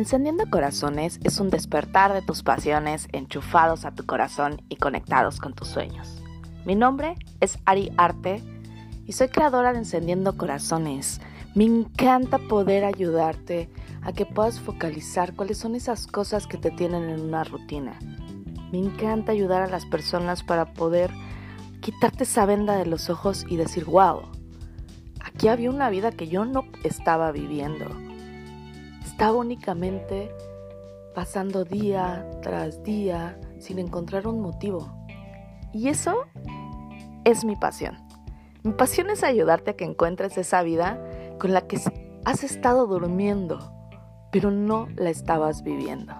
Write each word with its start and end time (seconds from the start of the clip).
Encendiendo 0.00 0.48
Corazones 0.48 1.20
es 1.24 1.40
un 1.40 1.50
despertar 1.50 2.14
de 2.14 2.22
tus 2.22 2.42
pasiones 2.42 3.06
enchufados 3.12 3.84
a 3.84 3.94
tu 3.94 4.06
corazón 4.06 4.62
y 4.68 4.76
conectados 4.76 5.38
con 5.38 5.52
tus 5.52 5.68
sueños. 5.68 6.22
Mi 6.64 6.74
nombre 6.74 7.16
es 7.40 7.58
Ari 7.66 7.92
Arte 7.98 8.42
y 9.06 9.12
soy 9.12 9.28
creadora 9.28 9.72
de 9.72 9.80
Encendiendo 9.80 10.36
Corazones. 10.36 11.20
Me 11.54 11.64
encanta 11.64 12.38
poder 12.38 12.84
ayudarte 12.84 13.68
a 14.02 14.12
que 14.12 14.24
puedas 14.24 14.58
focalizar 14.58 15.34
cuáles 15.36 15.58
son 15.58 15.74
esas 15.74 16.06
cosas 16.06 16.46
que 16.46 16.56
te 16.56 16.70
tienen 16.70 17.10
en 17.10 17.20
una 17.20 17.44
rutina. 17.44 17.98
Me 18.72 18.78
encanta 18.78 19.32
ayudar 19.32 19.62
a 19.62 19.68
las 19.68 19.86
personas 19.86 20.42
para 20.42 20.72
poder 20.72 21.10
quitarte 21.80 22.24
esa 22.24 22.46
venda 22.46 22.76
de 22.76 22.86
los 22.86 23.10
ojos 23.10 23.44
y 23.48 23.56
decir, 23.56 23.84
wow, 23.84 24.22
aquí 25.24 25.48
había 25.48 25.70
una 25.70 25.90
vida 25.90 26.12
que 26.12 26.28
yo 26.28 26.44
no 26.44 26.64
estaba 26.84 27.32
viviendo 27.32 27.86
estaba 29.20 29.36
únicamente 29.36 30.34
pasando 31.14 31.66
día 31.66 32.26
tras 32.40 32.82
día 32.82 33.38
sin 33.58 33.78
encontrar 33.78 34.26
un 34.26 34.40
motivo. 34.40 34.90
Y 35.74 35.88
eso 35.88 36.24
es 37.24 37.44
mi 37.44 37.54
pasión. 37.54 37.98
Mi 38.62 38.72
pasión 38.72 39.10
es 39.10 39.22
ayudarte 39.22 39.72
a 39.72 39.76
que 39.76 39.84
encuentres 39.84 40.38
esa 40.38 40.62
vida 40.62 40.98
con 41.38 41.52
la 41.52 41.66
que 41.66 41.78
has 42.24 42.44
estado 42.44 42.86
durmiendo, 42.86 43.58
pero 44.32 44.50
no 44.50 44.88
la 44.96 45.10
estabas 45.10 45.62
viviendo. 45.64 46.14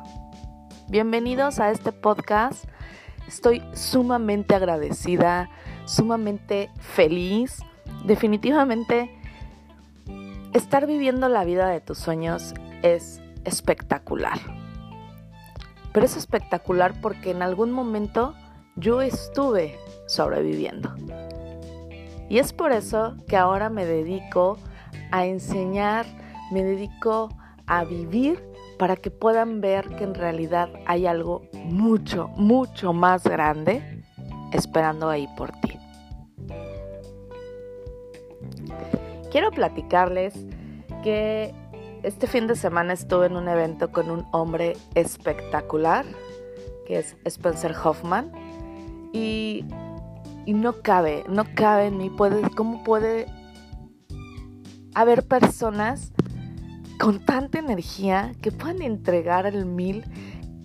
Bienvenidos 0.90 1.60
a 1.60 1.70
este 1.70 1.92
podcast. 1.92 2.64
Estoy 3.28 3.62
sumamente 3.74 4.56
agradecida, 4.56 5.48
sumamente 5.84 6.68
feliz. 6.80 7.60
Definitivamente, 8.04 9.08
estar 10.52 10.88
viviendo 10.88 11.28
la 11.28 11.44
vida 11.44 11.68
de 11.68 11.80
tus 11.80 11.96
sueños 11.96 12.54
es 12.82 13.22
espectacular. 13.44 14.40
Pero 15.92 16.06
es 16.06 16.16
espectacular 16.16 17.00
porque 17.00 17.30
en 17.30 17.42
algún 17.42 17.70
momento 17.70 18.34
yo 18.74 19.00
estuve 19.00 19.78
sobreviviendo. 20.08 20.92
Y 22.28 22.38
es 22.38 22.52
por 22.52 22.72
eso 22.72 23.14
que 23.28 23.36
ahora 23.36 23.70
me 23.70 23.84
dedico 23.84 24.58
a 25.12 25.24
enseñar, 25.24 26.04
me 26.50 26.64
dedico 26.64 27.28
a 27.68 27.84
vivir 27.84 28.49
para 28.80 28.96
que 28.96 29.10
puedan 29.10 29.60
ver 29.60 29.90
que 29.96 30.04
en 30.04 30.14
realidad 30.14 30.70
hay 30.86 31.06
algo 31.06 31.42
mucho, 31.52 32.28
mucho 32.28 32.94
más 32.94 33.24
grande 33.24 34.02
esperando 34.54 35.10
ahí 35.10 35.28
por 35.36 35.52
ti. 35.52 35.78
Quiero 39.30 39.50
platicarles 39.50 40.32
que 41.02 41.54
este 42.02 42.26
fin 42.26 42.46
de 42.46 42.56
semana 42.56 42.94
estuve 42.94 43.26
en 43.26 43.36
un 43.36 43.48
evento 43.48 43.92
con 43.92 44.10
un 44.10 44.26
hombre 44.32 44.78
espectacular, 44.94 46.06
que 46.86 47.00
es 47.00 47.18
Spencer 47.26 47.74
Hoffman, 47.84 48.32
y, 49.12 49.62
no 50.46 50.80
cabe, 50.80 51.24
no 51.28 51.44
cabe 51.54 51.88
en 51.88 51.98
mí, 51.98 52.08
puede, 52.08 52.48
¿cómo 52.56 52.82
puede 52.82 53.26
haber 54.94 55.28
personas 55.28 56.14
con 57.00 57.18
tanta 57.18 57.58
energía 57.58 58.32
que 58.42 58.52
puedan 58.52 58.82
entregar 58.82 59.46
el 59.46 59.64
mil, 59.64 60.04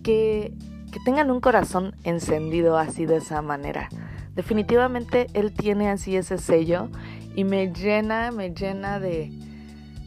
que, 0.04 0.54
que 0.92 1.00
tengan 1.06 1.32
un 1.32 1.40
corazón 1.40 1.96
encendido 2.04 2.78
así 2.78 3.06
de 3.06 3.18
esa 3.18 3.42
manera? 3.42 3.90
Definitivamente 4.36 5.28
él 5.34 5.54
tiene 5.54 5.90
así 5.90 6.18
ese 6.18 6.38
sello 6.38 6.90
y 7.36 7.46
me 7.46 7.72
llena, 7.72 8.32
me 8.32 8.54
llena 8.54 9.00
de, 9.00 9.32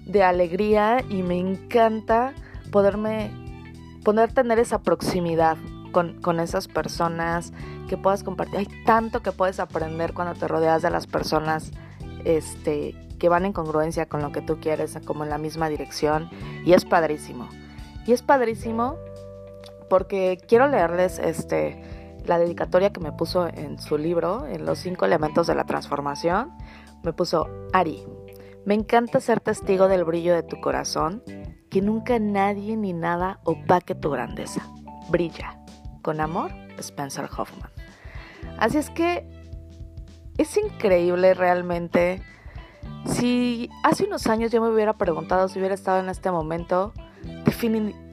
de 0.05 0.23
alegría 0.23 1.03
y 1.09 1.23
me 1.23 1.39
encanta 1.39 2.35
poderme, 2.71 3.31
poder 4.05 4.31
tener 4.33 4.59
esa 4.59 4.83
proximidad 4.83 5.57
con, 5.93 6.21
con, 6.21 6.41
esas 6.41 6.69
personas, 6.69 7.55
que 7.89 7.97
puedas 7.97 8.23
compartir. 8.23 8.59
Hay 8.59 8.69
tanto 8.85 9.23
que 9.23 9.33
puedes 9.33 9.61
aprender 9.61 10.13
cuando 10.13 10.35
te 10.35 10.47
rodeas 10.47 10.83
de 10.83 10.91
las 10.91 11.07
personas 11.07 11.73
este, 12.25 12.95
que 13.19 13.29
van 13.29 13.45
en 13.45 13.53
congruencia 13.53 14.07
con 14.07 14.23
lo 14.23 14.33
que 14.33 14.43
tú 14.43 14.59
quieres, 14.61 14.99
como 15.05 15.25
en 15.25 15.31
la 15.31 15.39
misma 15.39 15.69
dirección. 15.69 16.31
Y 16.65 16.73
es 16.73 16.85
padrísimo. 16.85 17.49
Y 18.07 18.13
es 18.13 18.23
padrísimo 18.23 18.97
porque 19.89 20.39
quiero 20.47 20.69
leerles 20.69 21.19
este, 21.19 21.83
la 22.27 22.39
dedicatoria 22.39 22.91
que 22.91 23.01
me 23.01 23.13
puso 23.13 23.49
en 23.49 23.79
su 23.79 23.99
libro, 23.99 24.47
en 24.47 24.65
los 24.65 24.79
cinco 24.79 25.05
elementos 25.05 25.47
de 25.47 25.55
la 25.55 25.65
transformación. 25.65 26.53
Me 27.03 27.13
puso 27.13 27.49
Ari, 27.73 28.05
me 28.65 28.75
encanta 28.75 29.21
ser 29.21 29.41
testigo 29.41 29.89
del 29.89 30.05
brillo 30.05 30.35
de 30.35 30.43
tu 30.43 30.61
corazón, 30.61 31.23
que 31.71 31.81
nunca 31.81 32.19
nadie 32.19 32.77
ni 32.77 32.93
nada 32.93 33.41
opaque 33.45 33.95
tu 33.95 34.11
grandeza. 34.11 34.63
Brilla. 35.11 35.59
Con 36.03 36.21
amor, 36.21 36.53
Spencer 36.79 37.29
Hoffman. 37.37 37.71
Así 38.59 38.79
es 38.79 38.91
que 38.91 39.27
es 40.39 40.57
increíble 40.57 41.35
realmente. 41.35 42.23
Si 43.05 43.69
hace 43.83 44.05
unos 44.05 44.27
años 44.29 44.51
yo 44.51 44.63
me 44.63 44.71
hubiera 44.71 44.95
preguntado 44.95 45.49
si 45.49 45.59
hubiera 45.59 45.75
estado 45.75 46.01
en 46.01 46.09
este 46.09 46.31
momento, 46.31 46.93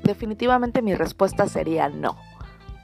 definitivamente 0.03 0.81
mi 0.81 0.95
respuesta 0.95 1.47
sería 1.47 1.89
no 1.89 2.17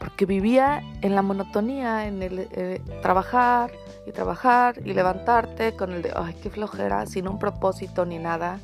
porque 0.02 0.26
vivía 0.26 0.82
en 1.04 1.14
la 1.14 1.22
monotonía, 1.22 2.08
en 2.08 2.24
el 2.24 2.48
eh, 2.52 2.82
trabajar 3.04 3.72
y 4.08 4.12
trabajar 4.12 4.82
y 4.84 4.96
levantarte 4.96 5.76
con 5.76 5.94
el 5.94 6.02
de, 6.02 6.12
ay, 6.16 6.36
qué 6.42 6.50
flojera, 6.50 7.06
sin 7.06 7.28
un 7.28 7.38
propósito 7.38 8.04
ni 8.04 8.18
nada. 8.18 8.60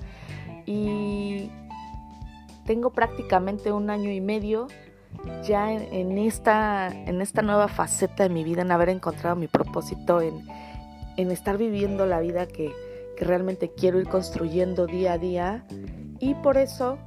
Y 0.65 1.51
tengo 2.65 2.89
prácticamente 2.89 3.71
un 3.71 3.91
año 3.91 4.09
y 4.09 4.19
medio 4.19 4.67
ya 5.43 5.71
en, 5.71 6.17
esta, 6.17 6.87
en 6.87 7.21
esta 7.21 7.43
nueva 7.43 7.67
faceta 7.67 8.23
de 8.23 8.29
mi 8.29 8.43
vida, 8.43 8.63
en 8.63 8.71
haber 8.71 8.89
encontrado 8.89 9.35
mi 9.35 9.47
propósito, 9.47 10.21
en, 10.21 10.43
estar 11.17 11.57
viviendo 11.57 12.05
la 12.05 12.19
vida 12.19 12.47
que, 12.47 12.73
realmente 13.19 13.71
quiero 13.75 13.99
ir 13.99 14.07
construyendo 14.07 14.85
día 14.85 15.13
a 15.13 15.17
día. 15.17 15.65
Y 16.19 16.35
por 16.35 16.55
eso, 16.55 16.99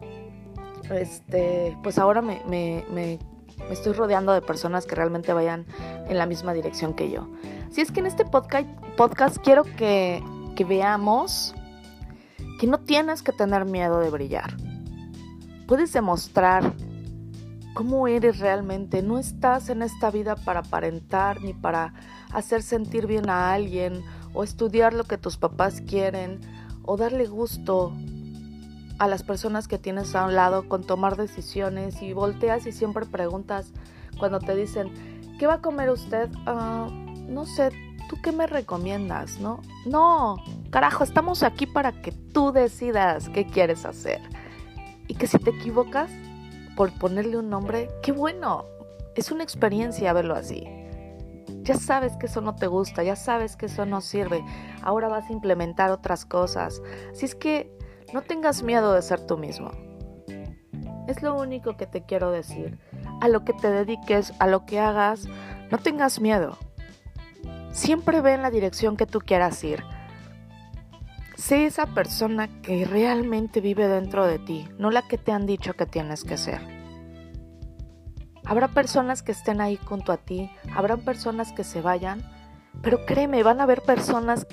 este, 0.91 1.77
pues 1.85 1.99
ahora 1.99 2.21
me, 2.21 2.43
me 2.49 3.19
me 3.71 3.75
estoy 3.75 3.93
rodeando 3.93 4.33
de 4.33 4.43
personas 4.43 4.87
que 4.87 4.95
realmente 4.95 5.33
vayan 5.33 5.67
en 6.09 6.19
la 6.19 6.27
misma 6.27 6.53
dirección 6.53 6.95
que 6.95 7.11
yo. 7.11 7.29
Si 7.71 7.81
es 7.81 7.93
que 7.93 8.01
en 8.01 8.07
este 8.07 8.25
podcast, 8.25 8.67
podcast 8.97 9.39
quiero 9.39 9.63
que, 9.63 10.23
que 10.57 10.65
veamos 10.65 11.55
que 12.59 12.67
no 12.67 12.79
tienes 12.81 13.23
que 13.23 13.33
tener 13.33 13.65
miedo 13.65 14.01
de 14.01 14.11
brillar. 14.11 14.57
Puedes 15.67 15.93
demostrar 15.93 16.73
cómo 17.75 18.09
eres 18.09 18.39
realmente. 18.41 19.03
No 19.03 19.19
estás 19.19 19.69
en 19.69 19.83
esta 19.83 20.11
vida 20.11 20.37
para 20.37 20.61
aparentar 20.61 21.41
ni 21.41 21.55
para 21.55 21.95
hacer 22.33 22.63
sentir 22.63 23.07
bien 23.07 23.29
a 23.29 23.53
alguien 23.53 24.03
o 24.33 24.45
estudiar 24.45 24.95
lo 24.95 25.05
que 25.05 25.19
tus 25.19 25.37
papás 25.37 25.81
quieren 25.81 26.41
o 26.85 26.97
darle 26.97 27.27
gusto 27.27 27.93
a 28.99 29.09
las 29.09 29.23
personas 29.23 29.67
que 29.67 29.79
tienes 29.79 30.15
a 30.15 30.27
un 30.27 30.35
lado 30.35 30.69
con 30.69 30.85
tomar 30.85 31.17
decisiones 31.17 32.03
y 32.03 32.13
volteas 32.13 32.67
y 32.67 32.73
siempre 32.73 33.07
preguntas 33.07 33.73
cuando 34.19 34.41
te 34.41 34.55
dicen, 34.55 34.93
¿qué 35.39 35.47
va 35.47 35.55
a 35.55 35.61
comer 35.63 35.89
usted? 35.91 36.29
Ah, 36.47 36.89
no 37.27 37.47
sé, 37.47 37.71
¿tú 38.11 38.17
qué 38.23 38.31
me 38.31 38.47
recomiendas? 38.47 39.41
No, 39.41 39.61
no, 39.87 40.37
carajo, 40.71 41.03
estamos 41.03 41.43
aquí 41.43 41.67
para 41.67 42.03
que 42.03 42.13
tú 42.13 42.53
decidas 42.53 43.31
qué 43.31 43.47
quieres 43.47 43.87
hacer. 43.87 44.21
Y 45.09 45.15
que 45.15 45.27
si 45.27 45.39
te 45.39 45.51
equivocas 45.51 46.11
por 46.77 46.93
ponerle 46.99 47.39
un 47.39 47.49
nombre, 47.49 47.89
qué 48.03 48.13
bueno, 48.13 48.67
es 49.17 49.31
una 49.31 49.43
experiencia 49.45 50.13
verlo 50.13 50.35
así. 50.35 50.80
Ya 51.71 51.77
sabes 51.77 52.17
que 52.17 52.27
eso 52.27 52.41
no 52.41 52.57
te 52.57 52.67
gusta, 52.67 53.05
ya 53.05 53.15
sabes 53.15 53.55
que 53.55 53.67
eso 53.67 53.87
no 53.87 54.01
sirve. 54.01 54.45
Ahora 54.83 55.07
vas 55.07 55.31
a 55.31 55.33
implementar 55.33 55.93
otras 55.93 56.25
cosas. 56.25 56.83
Así 57.13 57.27
es 57.27 57.37
que 57.37 57.71
no 58.13 58.23
tengas 58.23 58.65
miedo 58.65 58.93
de 58.93 59.01
ser 59.03 59.25
tú 59.25 59.39
mismo. 59.39 59.71
Es 61.07 61.23
lo 61.23 61.37
único 61.37 61.77
que 61.77 61.87
te 61.87 62.03
quiero 62.03 62.33
decir. 62.33 62.81
A 63.21 63.29
lo 63.29 63.45
que 63.45 63.53
te 63.53 63.71
dediques, 63.71 64.33
a 64.41 64.49
lo 64.49 64.67
que 64.67 64.81
hagas, 64.81 65.29
no 65.71 65.79
tengas 65.79 66.21
miedo. 66.21 66.59
Siempre 67.71 68.21
ve 68.21 68.33
en 68.33 68.43
la 68.43 68.51
dirección 68.51 68.97
que 68.97 69.07
tú 69.07 69.21
quieras 69.21 69.63
ir. 69.63 69.85
Sé 71.37 71.67
esa 71.67 71.87
persona 71.87 72.49
que 72.63 72.85
realmente 72.85 73.61
vive 73.61 73.87
dentro 73.87 74.27
de 74.27 74.41
ti, 74.41 74.69
no 74.77 74.91
la 74.91 75.03
que 75.03 75.19
te 75.19 75.31
han 75.31 75.47
dicho 75.47 75.75
que 75.75 75.87
tienes 75.87 76.25
que 76.25 76.37
ser. 76.37 76.80
Habrá 78.45 78.69
personas 78.69 79.23
que 79.23 79.33
estén 79.33 79.61
ahí 79.61 79.77
junto 79.77 80.13
a 80.13 80.17
ti, 80.17 80.51
habrá 80.75 80.97
personas 80.97 81.53
que 81.53 81.65
se 81.65 81.81
vayan, 81.81 82.23
pero 82.83 83.05
créeme, 83.05 83.43
van 83.43 83.61
a 83.61 83.65
haber 83.65 83.83
personas 83.83 84.47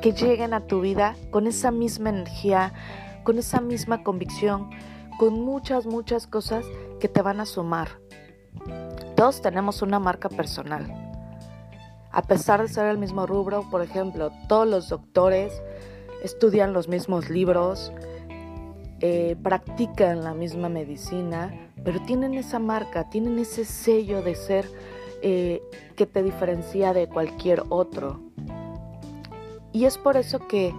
que 0.00 0.12
lleguen 0.12 0.54
a 0.54 0.66
tu 0.66 0.80
vida 0.80 1.16
con 1.30 1.46
esa 1.46 1.70
misma 1.70 2.10
energía, 2.10 2.72
con 3.22 3.38
esa 3.38 3.60
misma 3.60 4.02
convicción, 4.02 4.70
con 5.18 5.40
muchas, 5.40 5.86
muchas 5.86 6.26
cosas 6.26 6.64
que 6.98 7.08
te 7.08 7.22
van 7.22 7.40
a 7.40 7.46
sumar. 7.46 8.00
todos 9.16 9.42
tenemos 9.42 9.82
una 9.82 9.98
marca 9.98 10.28
personal. 10.28 11.10
A 12.10 12.22
pesar 12.22 12.62
de 12.62 12.68
ser 12.68 12.86
el 12.86 12.98
mismo 12.98 13.26
rubro, 13.26 13.68
por 13.70 13.82
ejemplo, 13.82 14.32
todos 14.48 14.66
los 14.66 14.88
doctores 14.88 15.52
estudian 16.24 16.72
los 16.72 16.88
mismos 16.88 17.28
libros, 17.28 17.92
eh, 19.00 19.36
practican 19.42 20.22
la 20.24 20.34
misma 20.34 20.68
medicina, 20.68 21.54
pero 21.84 22.02
tienen 22.02 22.34
esa 22.34 22.58
marca, 22.58 23.08
tienen 23.08 23.38
ese 23.38 23.64
sello 23.64 24.22
de 24.22 24.34
ser 24.34 24.70
eh, 25.22 25.62
que 25.96 26.06
te 26.06 26.22
diferencia 26.22 26.92
de 26.92 27.08
cualquier 27.08 27.64
otro. 27.70 28.20
Y 29.72 29.86
es 29.86 29.96
por 29.96 30.16
eso 30.16 30.46
que 30.46 30.74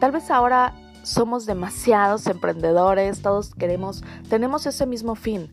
tal 0.00 0.10
vez 0.10 0.30
ahora 0.30 0.74
somos 1.02 1.46
demasiados 1.46 2.26
emprendedores, 2.26 3.22
todos 3.22 3.54
queremos, 3.54 4.02
tenemos 4.28 4.66
ese 4.66 4.86
mismo 4.86 5.14
fin, 5.14 5.50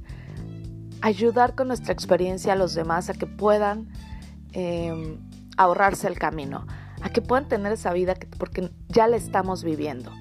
ayudar 1.02 1.56
con 1.56 1.68
nuestra 1.68 1.94
experiencia 1.94 2.54
a 2.54 2.56
los 2.56 2.74
demás 2.74 3.10
a 3.10 3.14
que 3.14 3.28
puedan 3.28 3.88
em, 4.54 5.18
ahorrarse 5.58 6.08
el 6.08 6.18
camino, 6.18 6.66
a 7.02 7.10
que 7.10 7.22
puedan 7.22 7.48
tener 7.48 7.72
esa 7.72 7.94
vida 7.94 8.16
porque 8.38 8.72
ya 8.88 9.08
la 9.08 9.18
estamos 9.18 9.64
viviendo. 9.64 10.12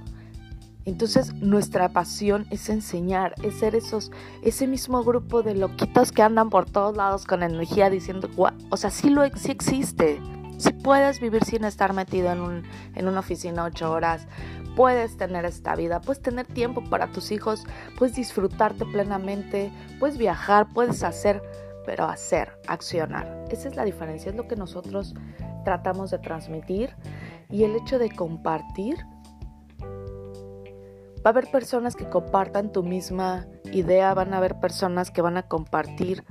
Entonces 0.88 1.34
nuestra 1.34 1.90
pasión 1.90 2.46
es 2.50 2.70
enseñar, 2.70 3.34
es 3.42 3.58
ser 3.58 3.74
esos, 3.74 4.10
ese 4.42 4.66
mismo 4.66 5.04
grupo 5.04 5.42
de 5.42 5.54
loquitos 5.54 6.12
que 6.12 6.22
andan 6.22 6.48
por 6.48 6.64
todos 6.64 6.96
lados 6.96 7.26
con 7.26 7.42
energía 7.42 7.90
diciendo, 7.90 8.30
o 8.70 8.76
sea, 8.76 8.90
sí, 8.90 9.10
lo, 9.10 9.22
sí 9.36 9.50
existe, 9.50 10.18
si 10.56 10.72
puedes 10.72 11.20
vivir 11.20 11.44
sin 11.44 11.64
estar 11.64 11.92
metido 11.92 12.32
en, 12.32 12.40
un, 12.40 12.62
en 12.94 13.06
una 13.06 13.20
oficina 13.20 13.64
ocho 13.64 13.92
horas, 13.92 14.26
puedes 14.76 15.18
tener 15.18 15.44
esta 15.44 15.76
vida, 15.76 16.00
puedes 16.00 16.22
tener 16.22 16.46
tiempo 16.46 16.82
para 16.82 17.08
tus 17.08 17.32
hijos, 17.32 17.64
puedes 17.98 18.16
disfrutarte 18.16 18.86
plenamente, 18.86 19.70
puedes 20.00 20.16
viajar, 20.16 20.68
puedes 20.72 21.02
hacer, 21.02 21.42
pero 21.84 22.06
hacer, 22.06 22.58
accionar. 22.66 23.44
Esa 23.50 23.68
es 23.68 23.76
la 23.76 23.84
diferencia, 23.84 24.30
es 24.30 24.36
lo 24.36 24.48
que 24.48 24.56
nosotros 24.56 25.14
tratamos 25.64 26.10
de 26.10 26.18
transmitir. 26.18 26.96
Y 27.50 27.64
el 27.64 27.76
hecho 27.76 27.98
de 27.98 28.10
compartir 28.10 28.96
Va 31.28 31.32
a 31.32 31.36
haber 31.36 31.50
personas 31.50 31.94
que 31.94 32.08
compartan 32.08 32.72
tu 32.72 32.82
misma 32.82 33.46
idea, 33.70 34.14
van 34.14 34.32
a 34.32 34.38
haber 34.38 34.58
personas 34.60 35.10
que 35.10 35.20
van 35.20 35.36
a 35.36 35.42
compartir 35.42 36.24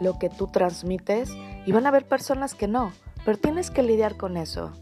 lo 0.00 0.18
que 0.18 0.30
tú 0.30 0.46
transmites 0.46 1.30
y 1.66 1.72
van 1.72 1.84
a 1.84 1.90
haber 1.90 2.08
personas 2.08 2.54
que 2.54 2.68
no, 2.68 2.90
pero 3.26 3.36
tienes 3.36 3.70
que 3.70 3.82
lidiar 3.82 4.16
con 4.16 4.38
eso. 4.38 4.72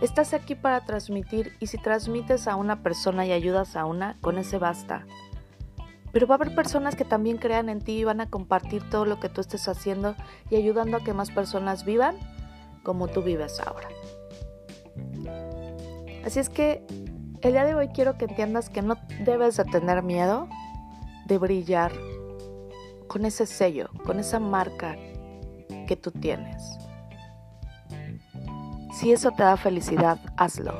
Estás 0.00 0.34
aquí 0.34 0.56
para 0.56 0.84
transmitir 0.84 1.52
y 1.60 1.68
si 1.68 1.78
transmites 1.78 2.48
a 2.48 2.56
una 2.56 2.82
persona 2.82 3.24
y 3.26 3.30
ayudas 3.30 3.76
a 3.76 3.84
una, 3.84 4.18
con 4.20 4.38
ese 4.38 4.58
basta. 4.58 5.06
Pero 6.10 6.26
va 6.26 6.34
a 6.34 6.38
haber 6.38 6.52
personas 6.52 6.96
que 6.96 7.04
también 7.04 7.36
crean 7.36 7.68
en 7.68 7.80
ti 7.80 7.92
y 7.92 8.02
van 8.02 8.20
a 8.20 8.28
compartir 8.28 8.82
todo 8.90 9.04
lo 9.04 9.20
que 9.20 9.28
tú 9.28 9.40
estés 9.40 9.68
haciendo 9.68 10.16
y 10.50 10.56
ayudando 10.56 10.96
a 10.96 11.04
que 11.04 11.14
más 11.14 11.30
personas 11.30 11.84
vivan 11.84 12.16
como 12.82 13.06
tú 13.06 13.22
vives 13.22 13.60
ahora. 13.60 13.88
Así 16.24 16.40
es 16.40 16.48
que 16.48 16.84
el 17.42 17.52
día 17.52 17.64
de 17.64 17.74
hoy 17.74 17.88
quiero 17.88 18.18
que 18.18 18.26
entiendas 18.26 18.68
que 18.68 18.82
no 18.82 18.96
debes 19.24 19.56
de 19.56 19.64
tener 19.64 20.02
miedo 20.02 20.48
de 21.26 21.38
brillar 21.38 21.92
con 23.06 23.24
ese 23.24 23.46
sello, 23.46 23.88
con 24.04 24.18
esa 24.18 24.38
marca 24.38 24.96
que 25.86 25.96
tú 25.96 26.10
tienes. 26.10 26.78
Si 28.92 29.12
eso 29.12 29.30
te 29.30 29.42
da 29.42 29.56
felicidad, 29.56 30.18
hazlo. 30.36 30.74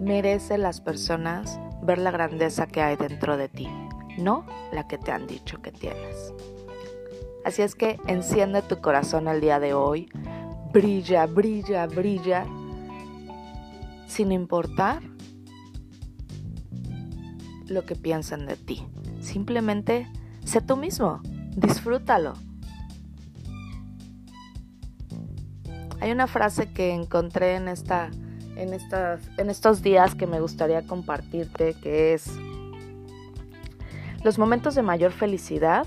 Merece 0.00 0.58
las 0.58 0.80
personas 0.80 1.60
ver 1.82 1.98
la 1.98 2.10
grandeza 2.10 2.66
que 2.66 2.82
hay 2.82 2.96
dentro 2.96 3.36
de 3.36 3.48
ti, 3.48 3.68
no 4.18 4.44
la 4.72 4.88
que 4.88 4.98
te 4.98 5.12
han 5.12 5.26
dicho 5.26 5.62
que 5.62 5.70
tienes. 5.70 6.32
Así 7.44 7.62
es 7.62 7.74
que 7.76 8.00
enciende 8.08 8.62
tu 8.62 8.80
corazón 8.80 9.28
el 9.28 9.40
día 9.40 9.60
de 9.60 9.72
hoy, 9.72 10.10
brilla, 10.72 11.26
brilla, 11.26 11.86
brilla 11.86 12.44
sin 14.08 14.32
importar 14.32 15.02
lo 17.66 17.84
que 17.84 17.94
piensen 17.94 18.46
de 18.46 18.56
ti. 18.56 18.84
Simplemente 19.20 20.08
sé 20.44 20.60
tú 20.60 20.76
mismo, 20.76 21.20
disfrútalo. 21.56 22.32
Hay 26.00 26.10
una 26.10 26.26
frase 26.26 26.72
que 26.72 26.92
encontré 26.92 27.56
en 27.56 27.68
esta 27.68 28.10
en 28.56 28.74
estas 28.74 29.20
en 29.36 29.50
estos 29.50 29.82
días 29.82 30.16
que 30.16 30.26
me 30.26 30.40
gustaría 30.40 30.84
compartirte 30.84 31.74
que 31.74 32.14
es 32.14 32.28
los 34.24 34.38
momentos 34.38 34.74
de 34.74 34.82
mayor 34.82 35.12
felicidad 35.12 35.86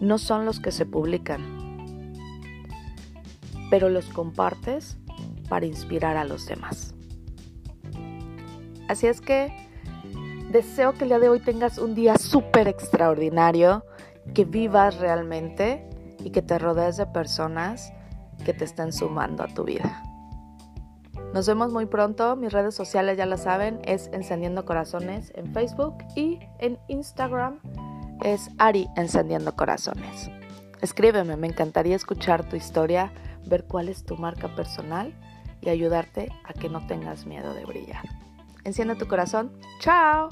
no 0.00 0.18
son 0.18 0.44
los 0.44 0.60
que 0.60 0.72
se 0.72 0.86
publican, 0.86 2.12
pero 3.70 3.88
los 3.88 4.06
compartes 4.06 4.96
para 5.48 5.66
inspirar 5.66 6.16
a 6.16 6.24
los 6.24 6.46
demás. 6.46 6.94
Así 8.88 9.06
es 9.06 9.20
que 9.20 9.52
deseo 10.50 10.92
que 10.92 11.04
el 11.04 11.10
día 11.10 11.18
de 11.18 11.28
hoy 11.28 11.40
tengas 11.40 11.78
un 11.78 11.94
día 11.94 12.16
súper 12.16 12.68
extraordinario, 12.68 13.84
que 14.34 14.44
vivas 14.44 14.98
realmente 14.98 15.88
y 16.20 16.30
que 16.30 16.42
te 16.42 16.58
rodees 16.58 16.96
de 16.96 17.06
personas 17.06 17.92
que 18.44 18.54
te 18.54 18.64
estén 18.64 18.92
sumando 18.92 19.42
a 19.42 19.48
tu 19.48 19.64
vida. 19.64 20.02
Nos 21.32 21.48
vemos 21.48 21.72
muy 21.72 21.86
pronto, 21.86 22.36
mis 22.36 22.52
redes 22.52 22.74
sociales 22.74 23.18
ya 23.18 23.26
lo 23.26 23.36
saben, 23.36 23.80
es 23.84 24.08
Encendiendo 24.12 24.64
Corazones 24.64 25.32
en 25.34 25.52
Facebook 25.52 25.96
y 26.14 26.38
en 26.60 26.78
Instagram 26.88 27.58
es 28.22 28.50
Ari 28.58 28.88
Encendiendo 28.96 29.56
Corazones. 29.56 30.30
Escríbeme, 30.80 31.36
me 31.36 31.48
encantaría 31.48 31.96
escuchar 31.96 32.48
tu 32.48 32.54
historia, 32.54 33.12
ver 33.46 33.64
cuál 33.64 33.88
es 33.88 34.04
tu 34.04 34.16
marca 34.16 34.54
personal 34.54 35.12
y 35.64 35.70
ayudarte 35.70 36.30
a 36.44 36.52
que 36.52 36.68
no 36.68 36.86
tengas 36.86 37.26
miedo 37.26 37.54
de 37.54 37.64
brillar. 37.64 38.02
Enciende 38.64 38.96
tu 38.96 39.06
corazón. 39.06 39.52
¡Chao! 39.80 40.28